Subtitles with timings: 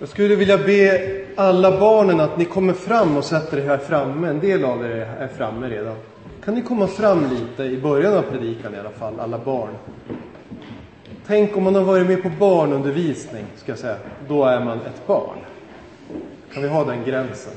[0.00, 1.00] Jag skulle vilja be
[1.36, 4.28] alla barnen att ni kommer fram och sätter er här framme.
[4.28, 5.96] En del av er är framme redan.
[6.44, 9.70] Kan ni komma fram lite i början av predikan i alla fall, alla barn?
[11.26, 13.96] Tänk om man har varit med på barnundervisning, ska jag säga.
[14.28, 15.38] Då är man ett barn.
[16.52, 17.52] Kan vi ha den gränsen?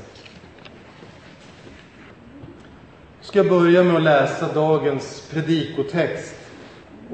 [3.20, 6.34] Ska jag börja med att läsa dagens predikotext.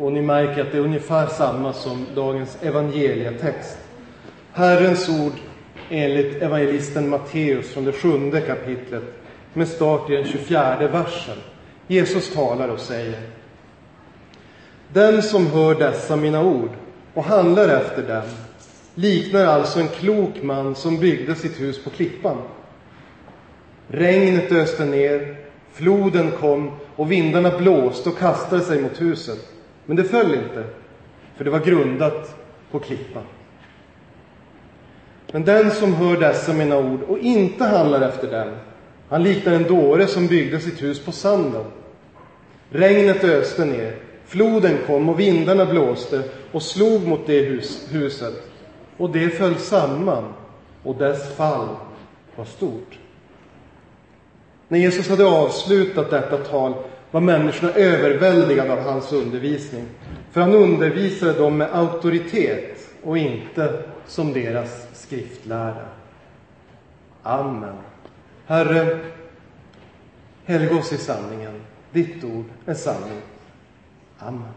[0.00, 3.78] Och ni märker att det är ungefär samma som dagens evangelietext.
[4.58, 5.32] Herrens ord
[5.90, 9.02] enligt evangelisten Matteus från det sjunde kapitlet
[9.54, 11.36] med start i den 24 versen.
[11.86, 13.20] Jesus talar och säger
[14.92, 16.70] Den som hör dessa mina ord
[17.14, 18.22] och handlar efter dem
[18.94, 22.36] liknar alltså en klok man som byggde sitt hus på klippan.
[23.88, 25.36] Regnet öste ner,
[25.72, 29.48] floden kom och vindarna blåste och kastade sig mot huset.
[29.86, 30.64] Men det föll inte,
[31.36, 32.36] för det var grundat
[32.70, 33.24] på klippan.
[35.32, 38.54] Men den som hör dessa mina ord och inte handlar efter dem,
[39.08, 41.64] han liknar en dåre som byggde sitt hus på sanden.
[42.70, 48.34] Regnet öste ner, floden kom och vindarna blåste och slog mot det hus, huset.
[48.96, 50.24] Och det föll samman
[50.82, 51.68] och dess fall
[52.36, 52.98] var stort.
[54.68, 56.74] När Jesus hade avslutat detta tal
[57.10, 59.84] var människorna överväldigade av hans undervisning.
[60.32, 65.88] För han undervisade dem med auktoritet och inte som deras skriftlärda.
[67.22, 67.76] Amen.
[68.46, 68.98] Herre,
[70.44, 71.62] helga oss i sanningen.
[71.92, 73.20] Ditt ord är sanning.
[74.18, 74.52] Amen.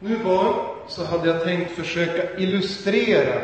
[0.00, 0.54] Nu var
[0.88, 3.40] så hade jag tänkt försöka illustrera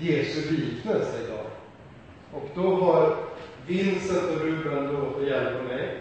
[0.00, 1.46] Jesu liknelse idag.
[2.32, 3.16] Och då har
[3.66, 5.98] Vincent och Ruben lovat att hjälpa mig.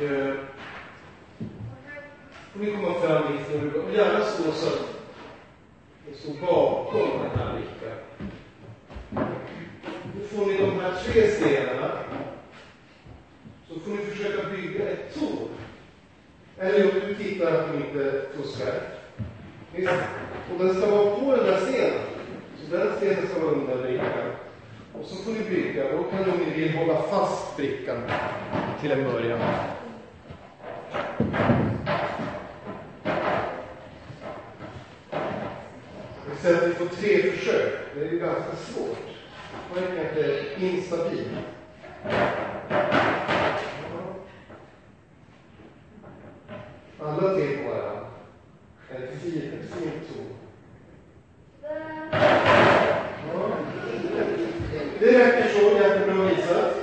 [0.00, 0.34] Och eh,
[2.52, 3.74] får ni komma fram hit.
[3.74, 4.88] och och gärna stå så att
[6.06, 7.98] ni står bakom den här brickan.
[10.14, 11.90] Då får ni de här tre stenarna.
[13.68, 15.48] Så får ni försöka bygga ett torn.
[16.58, 18.74] Eller om du tittar att de inte fuskar.
[20.52, 22.00] Och den ska vara på den där stenen.
[22.56, 24.32] Så den stenen ska vara under brickan.
[24.92, 25.96] Och så får ni bygga.
[25.96, 28.02] Då kan ni om ni vill hålla fast brickan
[28.80, 29.40] till en början.
[36.42, 37.72] Vi på tre försök.
[37.94, 38.98] Det är ju ganska svårt.
[39.74, 41.28] Man är kanske instabil.
[46.98, 48.06] Alla tre på varandra.
[48.90, 50.26] Ett fint, ett fint ton.
[51.62, 53.56] Ja.
[54.98, 56.74] Det räcker så, jättebra visat.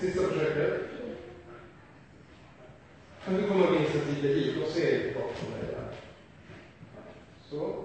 [0.00, 0.80] Sista försöket.
[3.24, 5.88] Kan du komma och visa lite hit och se lite bakom dig där.
[7.50, 7.84] Så.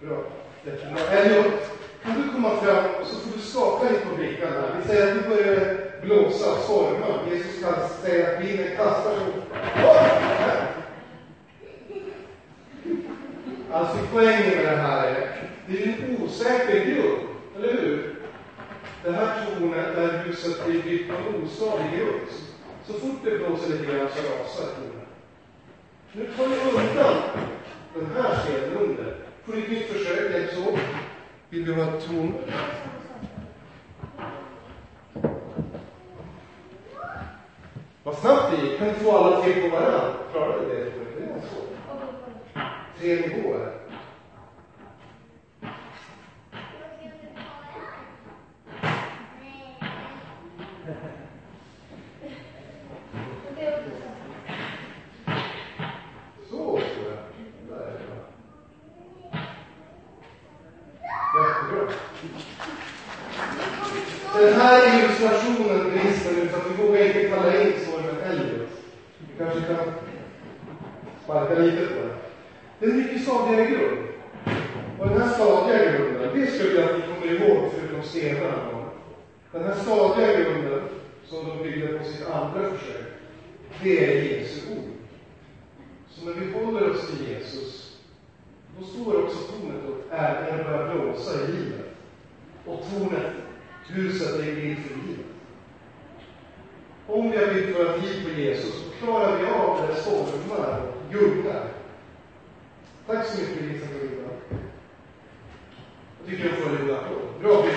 [0.00, 0.24] Bra.
[0.64, 1.00] Jättebra.
[1.10, 1.70] Elliot,
[2.02, 4.80] kan du komma fram och så får du skaka lite på brickan här.
[4.80, 7.06] Vi säger att det börjar blåsa, storma.
[7.30, 7.88] Jesus kan
[8.46, 9.26] säga kastar sig
[13.72, 18.14] Alltså poängen med det här är, det är en osäker grund, eller hur?
[19.04, 22.28] Det här tornet, där huset blir byggt på en ostadig grund.
[22.86, 25.08] Så fort det blåser lite grann så rasar tornet.
[26.12, 27.14] Nu tar ni undan
[27.94, 29.16] den här stenen under.
[29.44, 30.78] Får ni ett nytt försök, hjälps åt.
[31.48, 32.34] Vill du ha ett torn?
[38.08, 38.78] Vad snabbt det gick.
[38.78, 40.00] Kan du få alla tre på varandra?
[40.32, 40.74] Klarar du det?
[40.74, 41.68] Det är svårt.
[42.98, 43.72] Tre nivåer.
[56.50, 56.80] Så.
[61.34, 61.92] Där är bra.
[64.34, 68.68] Den här illustrationen brister nu för att vi vågar inte kalla in stormen Elliot.
[69.58, 69.94] Vi kanske kan
[71.24, 72.14] sparka lite på det.
[72.78, 73.98] Det är en mycket stadigare grund.
[74.98, 78.84] Och den här stadiga grunden, det skulle jag att ni kommer ihåg förutom stenarna.
[79.52, 80.80] Den här stadiga grunden
[81.26, 83.06] som de byggde på sitt andra försök,
[83.82, 84.90] det är Jesu ord.
[86.08, 87.96] Så när vi håller oss till Jesus,
[88.78, 91.86] då står också tornet upp även börjar blåsa i livet.
[92.66, 93.32] Och tornet,
[93.86, 95.26] huset, är en bild för livet.
[97.06, 101.64] Om vi har byggt våra liv på Jesus, klarar vi av det stormar och gungar?
[103.06, 104.30] Tack så mycket, Isak och Linda.
[106.18, 107.18] Jag tycker jag får en liten applåd.
[107.42, 107.74] Bra bild.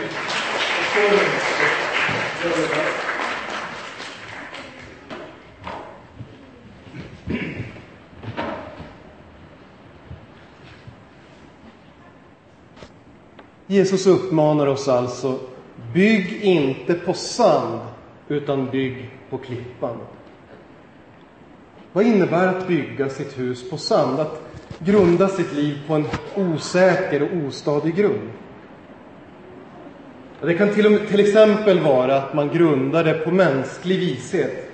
[13.68, 15.40] Jesus uppmanar oss alltså,
[15.94, 17.80] bygg inte på sand,
[18.28, 19.98] utan bygg på klippan.
[21.94, 24.20] Vad innebär att bygga sitt hus på sand?
[24.20, 24.42] Att
[24.80, 26.06] grunda sitt liv på en
[26.36, 28.30] osäker och ostadig grund?
[30.40, 34.70] Det kan till, till exempel vara att man grundar det på mänsklig vishet.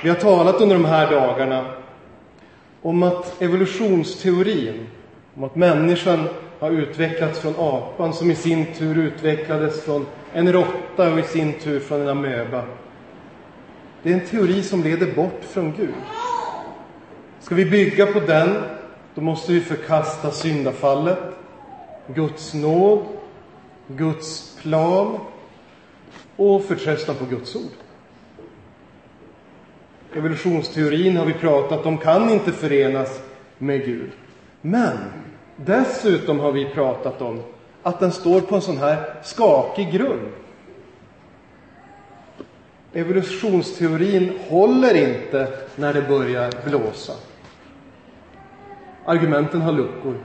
[0.00, 1.64] Vi har talat under de här dagarna
[2.82, 4.86] om att evolutionsteorin,
[5.34, 6.28] om att människan
[6.58, 11.52] har utvecklats från apan som i sin tur utvecklades från en råtta och i sin
[11.52, 12.64] tur från en amöba.
[14.04, 15.94] Det är en teori som leder bort från Gud.
[17.40, 18.62] Ska vi bygga på den,
[19.14, 21.18] då måste vi förkasta syndafallet,
[22.06, 23.06] Guds nåd,
[23.86, 25.18] Guds plan
[26.36, 27.72] och förtröstan på Guds ord.
[30.14, 33.22] Evolutionsteorin har vi pratat om kan inte förenas
[33.58, 34.10] med Gud.
[34.60, 34.98] Men
[35.56, 37.42] dessutom har vi pratat om
[37.82, 40.28] att den står på en sån här skakig grund.
[42.94, 47.12] Evolutionsteorin håller inte när det börjar blåsa.
[49.04, 50.16] Argumenten har luckor.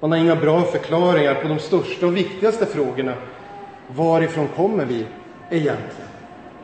[0.00, 3.14] Man har inga bra förklaringar på de största och viktigaste frågorna.
[3.86, 5.06] Varifrån kommer vi
[5.50, 6.10] egentligen?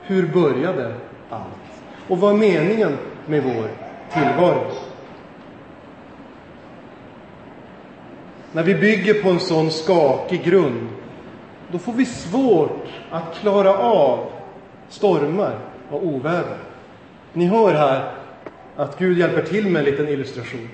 [0.02, 0.94] Hur började
[1.28, 1.82] allt?
[2.08, 3.68] Och vad är meningen med vår
[4.12, 4.72] tillvaro?
[8.52, 10.88] När vi bygger på en sån skakig grund,
[11.68, 14.37] då får vi svårt att klara av
[14.88, 15.58] stormar
[15.90, 16.58] och oväder.
[17.32, 18.12] Ni hör här
[18.76, 20.68] att Gud hjälper till med en liten illustration.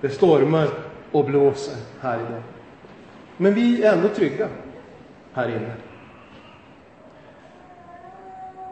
[0.00, 0.68] Det stormar
[1.12, 2.42] och blåser här idag.
[3.36, 4.48] Men vi är ändå trygga
[5.32, 5.72] här inne.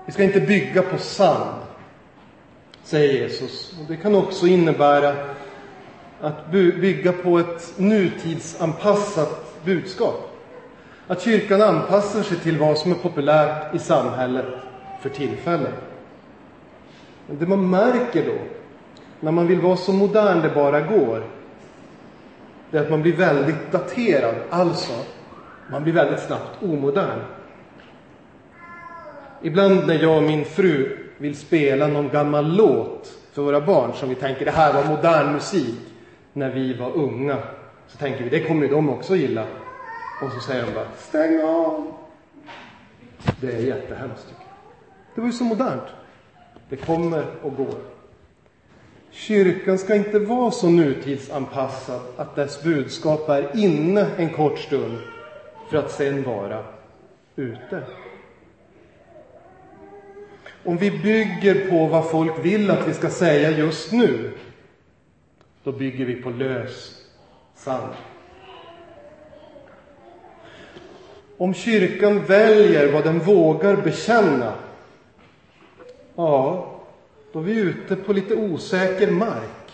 [0.06, 1.60] Vi ska inte bygga på sand,
[2.82, 3.74] säger Jesus.
[3.80, 5.14] Och det kan också innebära
[6.20, 10.29] att bygga på ett nutidsanpassat budskap.
[11.10, 14.46] Att kyrkan anpassar sig till vad som är populärt i samhället
[15.00, 15.74] för tillfället.
[17.26, 18.34] Men det man märker då,
[19.20, 21.22] när man vill vara så modern det bara går,
[22.70, 24.34] det är att man blir väldigt daterad.
[24.50, 24.92] Alltså,
[25.66, 27.20] man blir väldigt snabbt omodern.
[29.40, 34.08] Ibland när jag och min fru vill spela någon gammal låt för våra barn som
[34.08, 35.80] vi tänker det här var modern musik
[36.32, 37.38] när vi var unga.
[37.86, 39.46] Så tänker vi det kommer ju de också gilla.
[40.20, 41.92] Och så säger de bara stäng av.
[43.40, 44.54] Det är jättehemskt tycker jag.
[45.14, 45.88] Det var ju så modernt.
[46.68, 47.78] Det kommer och går.
[49.10, 54.98] Kyrkan ska inte vara så nutidsanpassad att dess budskap är inne en kort stund
[55.68, 56.64] för att sen vara
[57.36, 57.82] ute.
[60.64, 64.32] Om vi bygger på vad folk vill att vi ska säga just nu,
[65.64, 67.04] då bygger vi på lös
[67.54, 67.94] sand.
[71.40, 74.52] Om kyrkan väljer vad den vågar bekänna,
[76.16, 76.66] ja,
[77.32, 79.70] då är vi ute på lite osäker mark.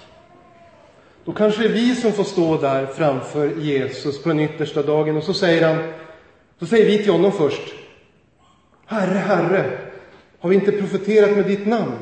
[1.24, 5.16] Då kanske det är vi som får stå där framför Jesus på den yttersta dagen
[5.16, 5.84] och så säger han,
[6.58, 7.74] så säger vi till honom först,
[8.86, 9.78] Herre, Herre,
[10.38, 11.96] har vi inte profeterat med ditt namn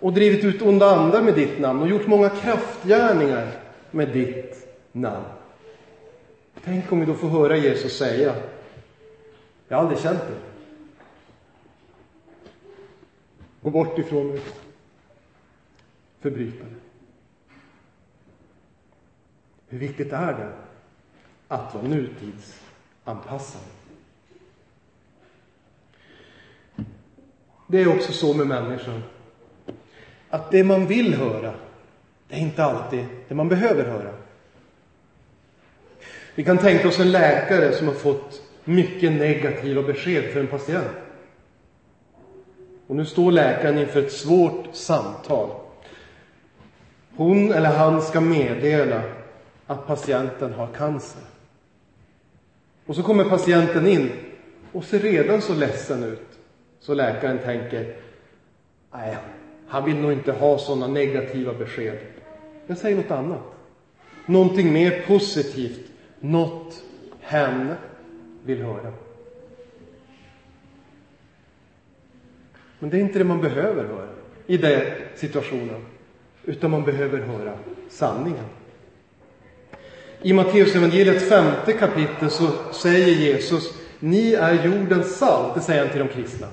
[0.00, 3.50] och drivit ut onda andar med ditt namn och gjort många kraftgärningar
[3.90, 5.24] med ditt namn?
[6.64, 8.34] Tänk om vi då får höra Jesus säga,
[9.68, 10.40] jag har aldrig känt det.
[13.62, 14.40] Gå bort ifrån mig,
[16.20, 16.74] förbrytare.
[19.68, 20.52] Hur viktigt är det
[21.48, 23.62] att vara nutidsanpassad?
[27.66, 29.02] Det är också så med människan.
[30.28, 31.54] Att det man vill höra,
[32.28, 34.14] det är inte alltid det man behöver höra.
[36.34, 40.96] Vi kan tänka oss en läkare som har fått mycket negativa besked för en patient.
[42.86, 45.50] Och nu står läkaren inför ett svårt samtal.
[47.16, 49.02] Hon eller han ska meddela
[49.66, 51.22] att patienten har cancer.
[52.86, 54.10] Och så kommer patienten in
[54.72, 56.28] och ser redan så ledsen ut.
[56.80, 57.96] Så läkaren tänker,
[58.92, 59.16] nej,
[59.68, 61.98] han vill nog inte ha sådana negativa besked.
[62.66, 63.42] Jag säger något annat.
[64.26, 65.90] Någonting mer positivt.
[66.20, 66.82] Något
[67.20, 67.74] hen
[68.44, 68.92] vill höra.
[72.78, 74.08] Men det är inte det man behöver höra
[74.46, 74.82] i den
[75.14, 75.84] situationen.
[76.44, 77.52] Utan man behöver höra
[77.90, 78.44] sanningen.
[80.22, 85.54] I Matteusevangeliets femte kapitel så säger Jesus, ni är jordens salt.
[85.54, 86.46] Det säger han till de kristna.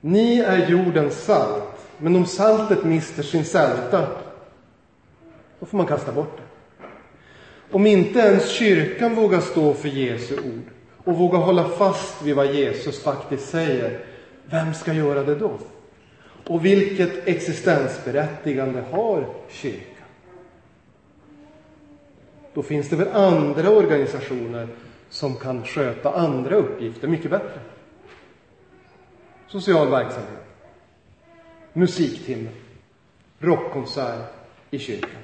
[0.00, 4.06] Ni är jordens salt, men om saltet mister sin sälta,
[5.60, 6.41] då får man kasta bort det.
[7.72, 10.70] Om inte ens kyrkan vågar stå för Jesu ord
[11.04, 14.04] och vågar hålla fast vid vad Jesus faktiskt säger,
[14.44, 15.58] vem ska göra det då?
[16.46, 19.86] Och vilket existensberättigande har kyrkan?
[22.54, 24.68] Då finns det väl andra organisationer
[25.10, 27.60] som kan sköta andra uppgifter mycket bättre.
[29.48, 30.44] Social verksamhet,
[31.72, 32.48] musiktimme,
[33.38, 34.34] rockkonsert
[34.70, 35.21] i kyrkan.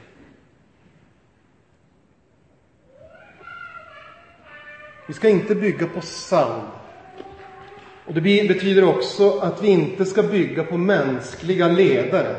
[5.08, 6.62] Vi ska inte bygga på sand.
[8.06, 12.36] Och det betyder också att vi inte ska bygga på mänskliga ledare.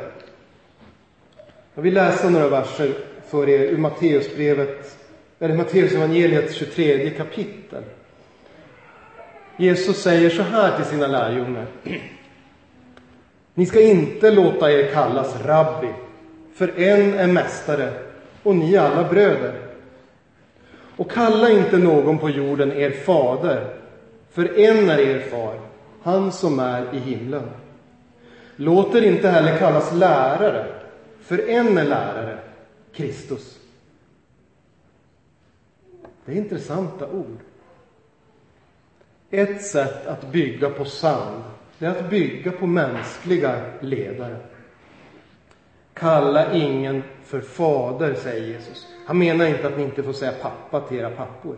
[1.76, 2.94] Jag vill läsa några verser
[3.28, 4.98] för er ur Matteusbrevet,
[5.40, 7.84] eller Matteusevangeliets 23 kapitel.
[9.58, 11.66] Jesus säger så här till sina lärjungar.
[13.54, 15.90] Ni ska inte låta er kallas rabbi,
[16.56, 17.94] för en är mästare
[18.44, 19.69] och ni alla bröder.
[21.00, 23.76] Och kalla inte någon på jorden er fader,
[24.30, 25.60] för en är er far,
[26.02, 27.50] han som är i himlen.
[28.56, 30.66] Låt er inte heller kallas lärare,
[31.22, 32.40] för en är lärare,
[32.94, 33.60] Kristus.
[36.26, 37.38] Det är intressanta ord.
[39.30, 41.44] Ett sätt att bygga på sand,
[41.78, 44.38] det är att bygga på mänskliga ledare.
[46.00, 48.88] Kalla ingen för fader, säger Jesus.
[49.06, 51.56] Han menar inte att ni inte får säga pappa till era pappor.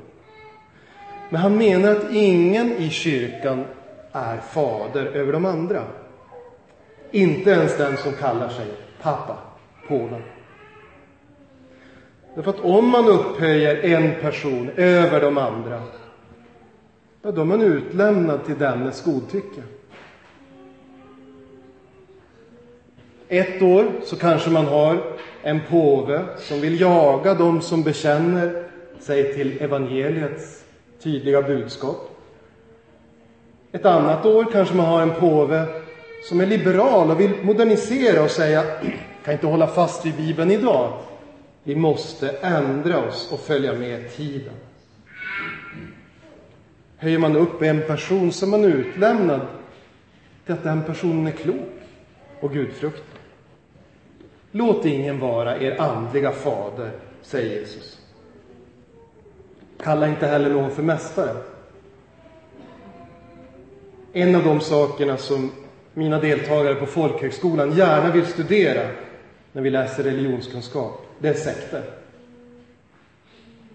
[1.30, 3.66] Men han menar att ingen i kyrkan
[4.12, 5.84] är fader över de andra.
[7.12, 8.68] Inte ens den som kallar sig
[9.02, 9.38] pappa,
[9.88, 10.22] påven.
[12.36, 15.82] Därför att om man upphöjer en person över de andra,
[17.22, 19.62] ja, då är man utlämnad till dennes godtycke.
[23.34, 25.04] Ett år så kanske man har
[25.44, 28.64] en påve som vill jaga de som bekänner
[29.00, 30.64] sig till evangeliets
[31.04, 32.10] tydliga budskap.
[33.72, 35.66] Ett annat år kanske man har en påve
[36.22, 38.64] som är liberal och vill modernisera och säga
[39.24, 40.94] kan inte hålla fast vid Bibeln idag.
[41.64, 44.54] Vi måste ändra oss och följa med tiden.
[46.98, 49.42] Höjer man upp en person så är man utlämnad
[50.46, 51.70] till att den personen är klok
[52.40, 53.21] och gudfruktig.
[54.52, 56.92] Låt ingen vara er andliga fader,
[57.22, 58.00] säger Jesus.
[59.78, 61.38] Kalla inte heller någon för mästare.
[64.14, 65.52] En av de sakerna som
[65.94, 68.90] mina deltagare på folkhögskolan gärna vill studera
[69.52, 71.84] när vi läser religionskunskap, det är sekter.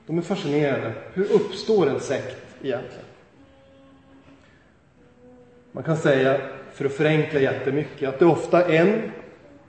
[0.07, 0.93] De är fascinerade.
[1.13, 3.05] Hur uppstår en sekt egentligen?
[5.73, 6.41] Man kan säga,
[6.73, 9.13] för att förenkla jättemycket, att det är ofta en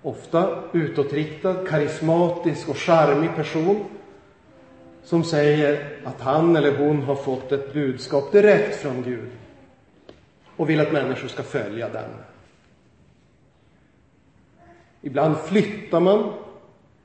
[0.08, 3.86] ofta utåtriktad, karismatisk och charmig person
[5.04, 9.30] som säger att han eller hon har fått ett budskap direkt från Gud
[10.56, 12.10] och vill att människor ska följa den.
[15.02, 16.34] Ibland flyttar man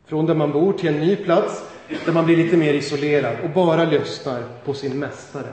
[0.04, 1.64] från där man bor till en ny plats
[2.04, 5.52] där man blir lite mer isolerad och bara lyssnar på sin mästare.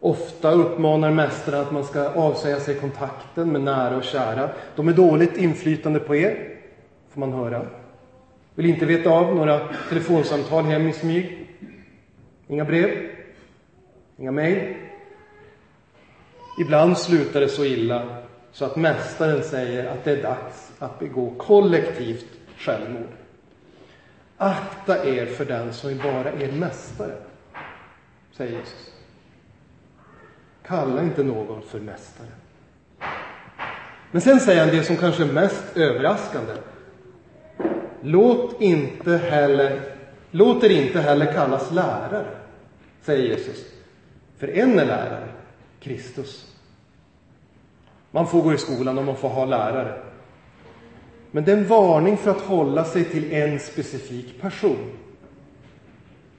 [0.00, 4.50] Ofta uppmanar mästaren att man ska avsäga sig kontakten med nära och kära.
[4.76, 6.58] De är dåligt inflytande på er,
[7.08, 7.66] får man höra.
[8.54, 11.48] Vill inte veta av några telefonsamtal hem i smyg.
[12.48, 12.90] Inga brev.
[14.16, 14.74] Inga mejl.
[16.60, 18.16] Ibland slutar det så illa
[18.52, 22.26] så att mästaren säger att det är dags att begå kollektivt
[22.56, 23.12] självmord.
[24.36, 27.14] Akta er för den som bara är mästare,
[28.32, 28.87] säger Jesus.
[30.68, 32.28] Kalla inte någon för mästare.
[34.10, 36.52] Men sen säger han det som kanske är mest överraskande.
[38.00, 39.80] Låt inte heller,
[40.30, 42.26] låt er inte heller kallas lärare,
[43.02, 43.64] säger Jesus.
[44.38, 45.28] För en är lärare,
[45.80, 46.54] Kristus.
[48.10, 50.02] Man får gå i skolan och man får ha lärare.
[51.30, 54.90] Men det är en varning för att hålla sig till en specifik person.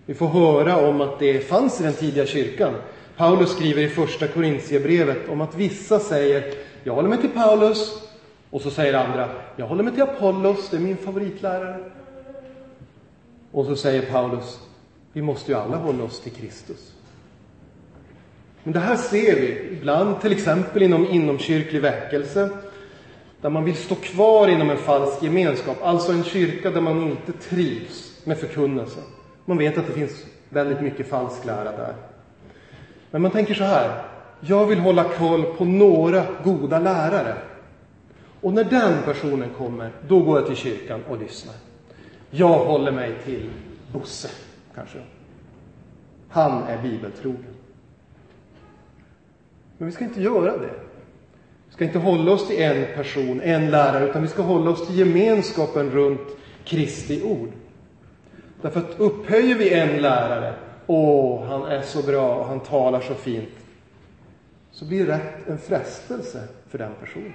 [0.06, 2.74] Vi får höra om att det fanns i den tidiga kyrkan.
[3.20, 8.02] Paulus skriver i första Korintierbrevet om att vissa säger jag håller mig till Paulus
[8.50, 11.80] och så säger andra jag håller mig till Apollos, det är min favoritlärare.
[13.52, 14.60] Och så säger Paulus
[15.14, 16.94] vi måste ju alla hålla oss till Kristus.
[18.64, 22.50] Men det här ser vi ibland, till exempel inom inomkyrklig väckelse,
[23.42, 27.32] där man vill stå kvar inom en falsk gemenskap, alltså en kyrka där man inte
[27.32, 29.04] trivs med förkunnelsen.
[29.46, 31.96] Man vet att det finns väldigt mycket falsk lära där.
[33.12, 34.02] Men man tänker så här.
[34.40, 37.36] Jag vill hålla koll på några goda lärare.
[38.42, 41.56] Och när den personen kommer, då går jag till kyrkan och lyssnar.
[42.32, 43.50] Jag håller mig till
[43.92, 44.30] Bosse,
[44.76, 45.00] kanske.
[46.30, 47.56] Han är bibeltrogen.
[49.78, 50.74] Men vi ska inte göra det.
[51.68, 54.88] Vi ska inte hålla oss till en person, en lärare, utan vi ska hålla oss
[54.88, 56.28] till gemenskapen runt
[56.64, 57.50] Kristi ord.
[58.62, 60.54] Därför att upphöjer vi en lärare,
[60.90, 63.50] åh, han är så bra och han talar så fint,
[64.72, 67.34] så blir rätt en frestelse för den personen.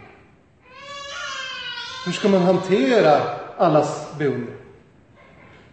[2.06, 3.20] Hur ska man hantera
[3.56, 4.56] allas beundran?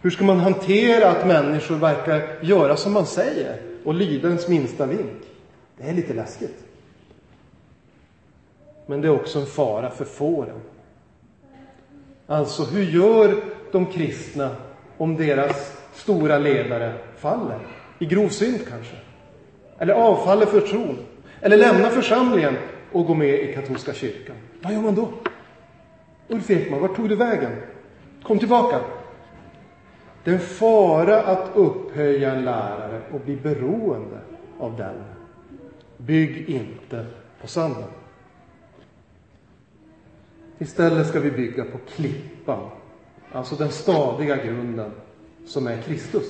[0.00, 4.86] Hur ska man hantera att människor verkar göra som man säger och lyda ens minsta
[4.86, 5.22] vink?
[5.76, 6.64] Det är lite läskigt.
[8.86, 10.60] Men det är också en fara för fåren.
[12.26, 14.56] Alltså, hur gör de kristna
[14.98, 17.58] om deras stora ledare faller?
[17.98, 18.96] I grov synd kanske?
[19.78, 20.98] Eller avfaller för tron?
[21.40, 22.56] Eller lämnar församlingen
[22.92, 24.36] och går med i katolska kyrkan?
[24.60, 25.08] Vad gör man då?
[26.28, 27.52] Ulf Ekman, vart tog du vägen?
[28.22, 28.80] Kom tillbaka.
[30.24, 34.18] Det är en fara att upphöja en lärare och bli beroende
[34.58, 34.94] av den.
[35.96, 37.06] Bygg inte
[37.40, 37.88] på sanden.
[40.58, 42.70] Istället ska vi bygga på klippan,
[43.32, 44.90] alltså den stadiga grunden
[45.46, 46.26] som är Kristus.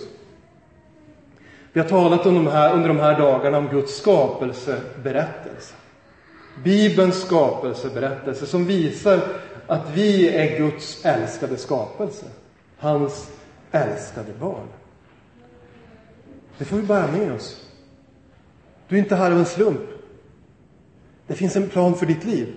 [1.73, 5.75] Vi har talat om de här, under de här dagarna om Guds skapelseberättelse.
[6.65, 9.21] Bibelns skapelseberättelse som visar
[9.67, 12.27] att vi är Guds älskade skapelse.
[12.79, 13.31] Hans
[13.71, 14.69] älskade barn.
[16.59, 17.71] Det får vi bära med oss.
[18.89, 19.81] Du är inte här av en slump.
[21.27, 22.55] Det finns en plan för ditt liv.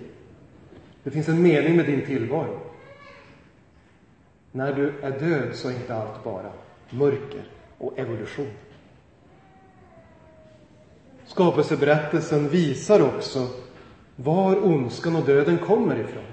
[1.02, 2.65] Det finns en mening med din tillvaro.
[4.56, 6.52] När du är död så är inte allt bara
[6.90, 7.44] mörker
[7.78, 8.50] och evolution.
[11.26, 13.48] Skapelseberättelsen visar också
[14.16, 16.24] var ondskan och döden kommer ifrån.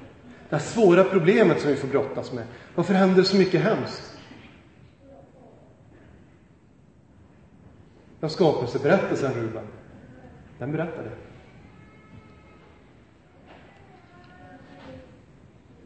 [0.49, 2.43] Det här svåra problemet som vi får brottas med.
[2.75, 4.17] Varför händer så mycket hemskt?
[8.19, 9.67] Ja, skapelseberättelsen, Ruben,
[10.59, 11.17] den berättar det.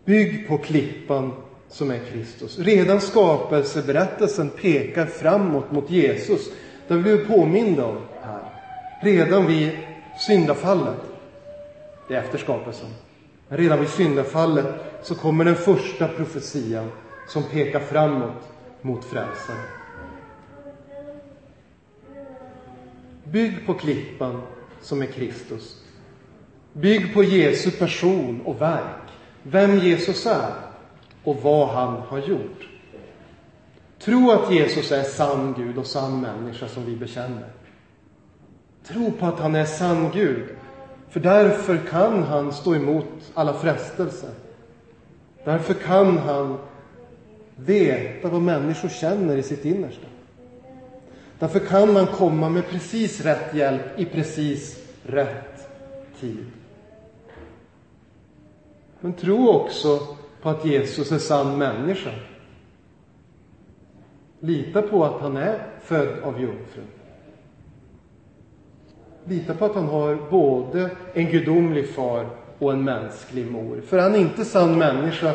[0.06, 1.34] Bygg på klippan
[1.70, 2.60] som är Kristus.
[2.60, 6.50] Redan skapelseberättelsen pekar framåt mot Jesus.
[6.88, 8.44] Det har vi blivit påminda om här.
[9.02, 9.70] Redan vid
[10.18, 11.02] syndafallet.
[12.08, 12.90] Det är efter skapelsen.
[13.48, 14.66] Men redan vid syndafallet
[15.04, 16.92] så kommer den första profetian
[17.28, 18.44] som pekar framåt
[18.82, 19.60] mot frälsaren.
[23.24, 24.42] Bygg på klippan
[24.82, 25.82] som är Kristus.
[26.74, 29.08] Bygg på Jesu person och verk
[29.44, 30.67] vem Jesus är
[31.28, 32.68] och vad han har gjort.
[34.00, 37.50] Tro att Jesus är sann Gud och sann människa som vi bekänner.
[38.84, 40.50] Tro på att han är sann Gud,
[41.10, 44.30] för därför kan han stå emot alla frestelser.
[45.44, 46.58] Därför kan han
[47.56, 50.08] veta vad människor känner i sitt innersta.
[51.40, 55.70] Därför kan han komma med precis rätt hjälp i precis rätt
[56.20, 56.46] tid.
[59.00, 60.00] Men tro också
[60.42, 62.12] på att Jesus är sann människa.
[64.40, 66.86] Lita på att han är född av jungfrun.
[69.26, 73.82] Lita på att han har både en gudomlig far och en mänsklig mor.
[73.82, 75.34] För han är inte sann människa,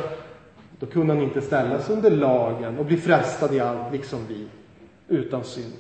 [0.79, 4.47] då kunde han inte ställas under lagen och bli frestad i allt, liksom vi,
[5.09, 5.73] utan synd.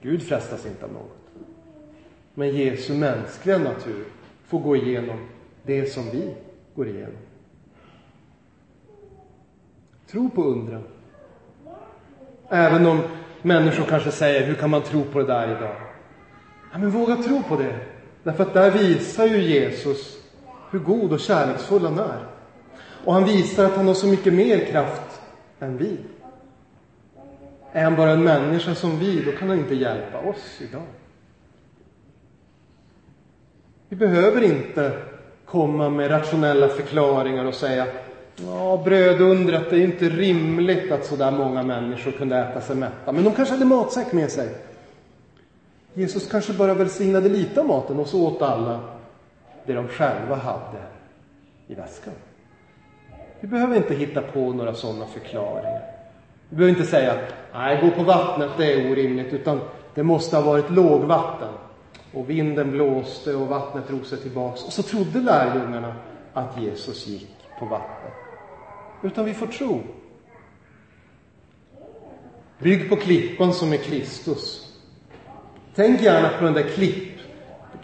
[0.00, 1.16] Gud frestas inte av något.
[2.34, 4.04] Men Jesu mänskliga natur
[4.46, 5.18] får gå igenom
[5.62, 6.34] det som vi
[6.74, 7.29] går igenom.
[10.10, 10.84] Tro på undren.
[12.48, 13.00] Även om
[13.42, 15.76] människor kanske säger, hur kan man tro på det där idag?
[16.72, 17.78] Ja, men våga tro på det.
[18.22, 20.18] Därför att där visar ju Jesus
[20.70, 22.26] hur god och kärleksfull han är.
[23.04, 25.20] Och han visar att han har så mycket mer kraft
[25.60, 25.98] än vi.
[27.72, 30.86] Är han bara en människa som vi, då kan han inte hjälpa oss idag.
[33.88, 34.92] Vi behöver inte
[35.44, 37.86] komma med rationella förklaringar och säga
[38.46, 43.12] Ja, brödundret, det är inte rimligt att så där många människor kunde äta sig mätta.
[43.12, 44.48] Men de kanske hade matsäck med sig.
[45.94, 48.80] Jesus kanske bara välsignade lite av maten och så åt alla
[49.66, 50.82] det de själva hade
[51.66, 52.14] i väskan.
[53.40, 55.82] Vi behöver inte hitta på några sådana förklaringar.
[56.48, 57.14] Vi behöver inte säga,
[57.52, 59.60] nej, gå på vattnet, det är orimligt, utan
[59.94, 61.48] det måste ha varit lågvatten.
[62.14, 64.64] Och vinden blåste och vattnet drog sig tillbaks.
[64.64, 65.94] Och så trodde lärjungarna
[66.32, 68.29] att Jesus gick på vattnet.
[69.02, 69.82] Utan vi får tro.
[72.58, 74.74] Bygg på klippan som är Kristus.
[75.74, 77.18] Tänk gärna på den där klipp,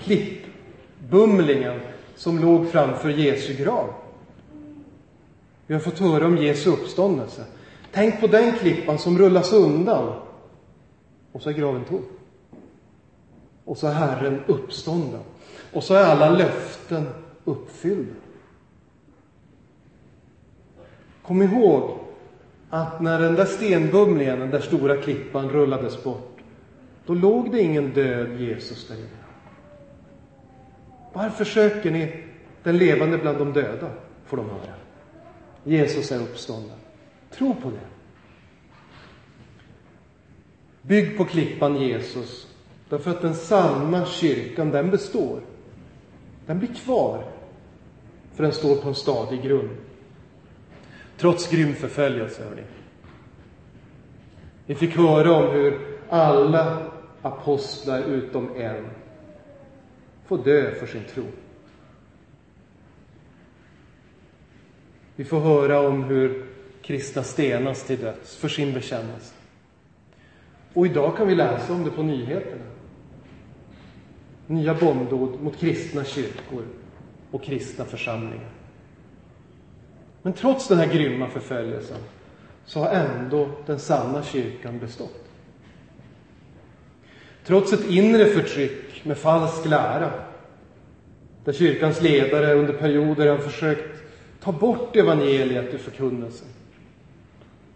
[0.00, 1.80] klippbumlingen
[2.16, 3.94] som låg framför Jesu grav.
[5.66, 7.44] Vi har fått höra om Jesu uppståndelse.
[7.92, 10.12] Tänk på den klippan som rullas undan.
[11.32, 12.02] Och så är graven tom.
[13.64, 15.20] Och så är Herren uppstånden.
[15.72, 17.08] Och så är alla löften
[17.44, 18.25] uppfyllda.
[21.26, 21.98] Kom ihåg
[22.70, 26.38] att när den där stenbumlingen, den där stora klippan, rullades bort,
[27.06, 29.08] då låg det ingen död Jesus där inne.
[31.12, 32.24] Varför söker ni
[32.62, 33.90] den levande bland de döda?
[34.26, 34.74] får de höra.
[35.64, 36.76] Jesus är uppstånden.
[37.30, 37.86] Tro på det.
[40.82, 42.46] Bygg på klippan Jesus,
[42.88, 45.40] därför att den sanna kyrkan, den består.
[46.46, 47.24] Den blir kvar,
[48.34, 49.70] för den står på en stadig grund.
[51.16, 52.62] Trots grym förföljelse, hörni.
[54.66, 56.90] Vi fick höra om hur alla
[57.22, 58.86] apostlar utom en
[60.26, 61.24] får dö för sin tro.
[65.16, 66.46] Vi får höra om hur
[66.82, 69.34] kristna stenas till döds för sin bekännelse.
[70.74, 72.64] Och idag kan vi läsa om det på nyheterna.
[74.46, 76.64] Nya bombdåd mot kristna kyrkor
[77.30, 78.55] och kristna församlingar.
[80.26, 81.96] Men trots den här grymma förföljelsen
[82.64, 85.24] så har ändå den sanna kyrkan bestått.
[87.44, 90.10] Trots ett inre förtryck med falsk lära,
[91.44, 94.02] där kyrkans ledare under perioder har försökt
[94.40, 96.48] ta bort evangeliet ur förkunnelsen.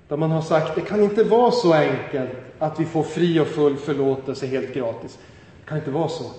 [0.08, 3.48] Där man har sagt, det kan inte vara så enkelt att vi får fri och
[3.48, 5.18] full förlåtelse helt gratis.
[5.60, 6.30] Det kan inte vara så.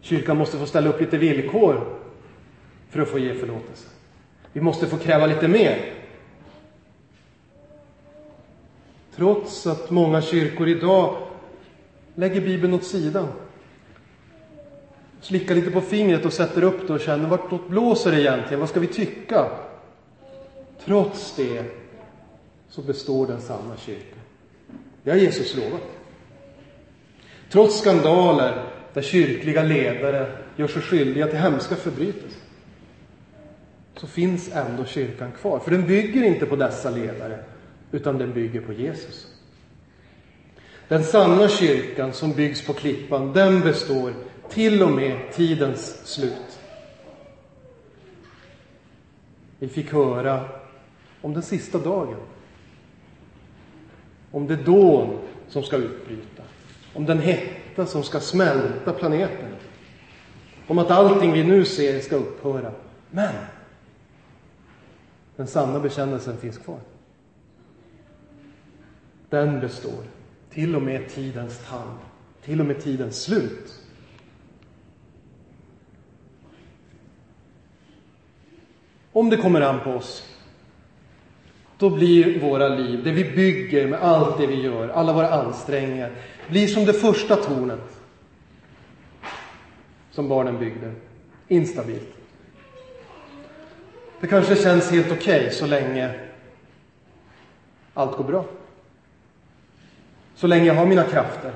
[0.00, 1.96] Kyrkan måste få ställa upp lite villkor
[2.90, 3.88] för att få ge förlåtelse.
[4.52, 5.92] Vi måste få kräva lite mer.
[9.16, 11.16] Trots att många kyrkor idag
[12.14, 13.28] lägger Bibeln åt sidan.
[15.20, 18.60] Slickar lite på fingret och sätter upp det och känner vartåt blåser det egentligen?
[18.60, 19.50] Vad ska vi tycka?
[20.84, 21.64] Trots det
[22.68, 24.18] så består den sanna kyrkan.
[25.02, 25.82] Det har Jesus lovat.
[27.50, 32.49] Trots skandaler där kyrkliga ledare gör sig skyldiga till hemska förbrytelser
[34.00, 35.58] så finns ändå kyrkan kvar.
[35.58, 37.38] För den bygger inte på dessa ledare,
[37.92, 39.26] utan den bygger på Jesus.
[40.88, 44.14] Den sanna kyrkan som byggs på klippan, den består
[44.48, 46.60] till och med tidens slut.
[49.58, 50.44] Vi fick höra
[51.20, 52.20] om den sista dagen.
[54.30, 56.42] Om det dån som ska utbryta.
[56.94, 59.54] Om den hetta som ska smälta planeten.
[60.66, 62.72] Om att allting vi nu ser ska upphöra.
[63.10, 63.34] Men
[65.40, 66.80] den sanna bekännelsen finns kvar.
[69.28, 70.04] Den består,
[70.50, 71.98] till och med tidens tand,
[72.44, 73.74] till och med tidens slut.
[79.12, 80.36] Om det kommer an på oss,
[81.78, 86.12] då blir våra liv, det vi bygger med allt det vi gör, alla våra ansträngningar,
[86.48, 88.00] blir som det första tornet
[90.10, 90.92] som barnen byggde.
[91.48, 92.19] Instabilt.
[94.20, 96.14] Det kanske känns helt okej okay, så länge
[97.94, 98.44] allt går bra.
[100.34, 101.52] Så länge jag har mina krafter.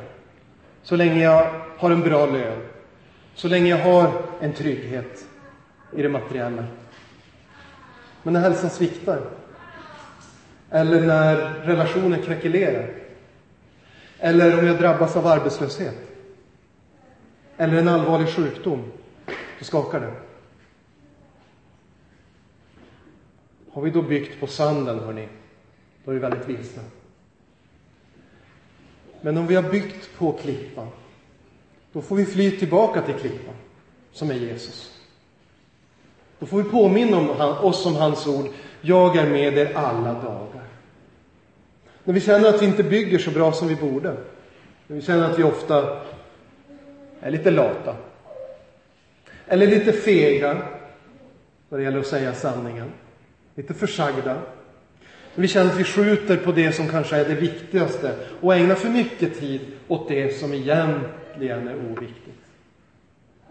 [0.83, 2.61] Så länge jag har en bra lön.
[3.35, 5.27] Så länge jag har en trygghet
[5.96, 6.64] i det materiella.
[8.22, 9.20] Men när hälsan sviktar.
[10.70, 12.90] Eller när relationen krackelerar.
[14.18, 15.98] Eller om jag drabbas av arbetslöshet.
[17.57, 18.92] Eller en allvarlig sjukdom.
[19.59, 20.12] Då skakar det.
[23.74, 25.28] Har vi då byggt på sanden, hörni,
[26.04, 26.82] då är vi väldigt vilsna.
[29.20, 30.88] Men om vi har byggt på klippan,
[31.92, 33.54] då får vi fly tillbaka till klippan,
[34.12, 35.00] som är Jesus.
[36.38, 38.46] Då får vi påminna om oss om hans ord.
[38.80, 40.66] Jag är med er alla dagar.
[42.04, 44.16] När vi känner att vi inte bygger så bra som vi borde.
[44.87, 46.02] När vi känner att vi ofta
[47.20, 47.96] är lite lata.
[49.46, 50.62] Eller lite fega
[51.68, 52.90] när det gäller att säga sanningen
[53.54, 54.42] lite försagda.
[55.34, 58.88] Vi känner att vi skjuter på det som kanske är det viktigaste och ägnar för
[58.88, 62.40] mycket tid åt det som egentligen är oviktigt.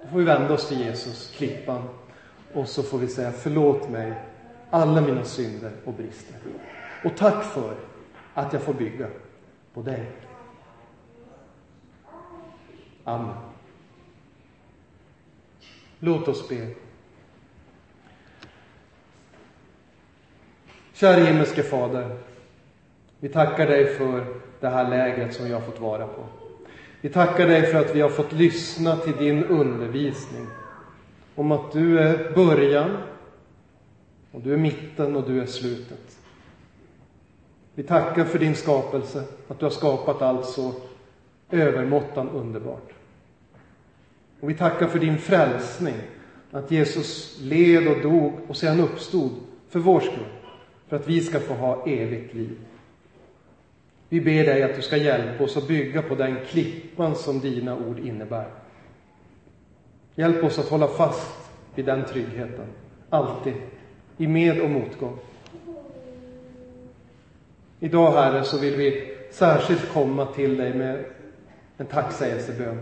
[0.01, 1.83] Då får vi vända oss till Jesus, klippan,
[2.53, 4.13] och så får vi säga förlåt mig
[4.69, 6.35] alla mina synder och brister.
[7.03, 7.75] Och tack för
[8.33, 9.07] att jag får bygga
[9.73, 10.11] på dig.
[13.03, 13.35] Amen.
[15.99, 16.67] Låt oss be.
[20.93, 22.17] Kära himmelske Fader.
[23.19, 24.25] Vi tackar dig för
[24.60, 26.23] det här lägret som vi har fått vara på.
[27.01, 30.47] Vi tackar dig för att vi har fått lyssna till din undervisning
[31.36, 32.97] om att du är början,
[34.32, 36.17] och du är mitten och du är slutet.
[37.73, 40.73] Vi tackar för din skapelse, att du har skapat allt så
[41.51, 42.89] övermåttan underbart.
[44.39, 45.95] Och vi tackar för din frälsning,
[46.51, 49.32] att Jesus led och dog och sedan uppstod
[49.69, 50.25] för vår skull,
[50.93, 52.58] för att vi ska få ha evigt liv.
[54.10, 57.77] Vi ber dig att du ska hjälpa oss att bygga på den klippan som dina
[57.77, 58.45] ord innebär.
[60.15, 62.65] Hjälp oss att hålla fast vid den tryggheten,
[63.10, 63.53] alltid,
[64.17, 65.17] i med och motgång.
[67.79, 71.06] Idag, Herre, så vill vi särskilt komma till dig med
[71.77, 72.82] en tacksägelsebön.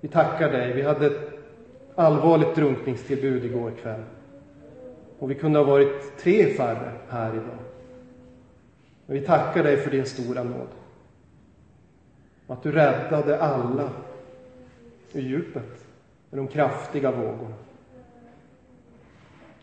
[0.00, 0.72] Vi tackar dig.
[0.72, 1.30] Vi hade ett
[1.94, 4.02] allvarligt drunkningstillbud igår kväll.
[5.18, 7.58] Och vi kunde ha varit tre färre här idag.
[9.06, 10.68] Men vi tackar dig för din stora nåd.
[12.46, 13.90] Att du räddade alla
[15.12, 15.86] ur djupet
[16.30, 17.54] med de kraftiga vågorna.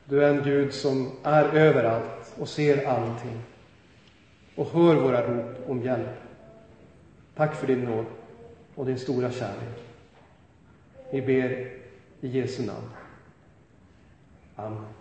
[0.05, 3.41] Du är en Gud som är överallt och ser allting
[4.55, 6.09] och hör våra rop om hjälp.
[7.35, 8.05] Tack för din nåd
[8.75, 9.83] och din stora kärlek.
[11.11, 11.71] Vi ber
[12.21, 12.89] i Jesu namn.
[14.55, 14.94] Amen.